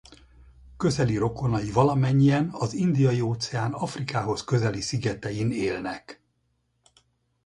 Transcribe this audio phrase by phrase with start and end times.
[0.77, 6.21] Közeli rokonai valamennyien az Indiai-óceán Afrikához közeli szigetein élnek.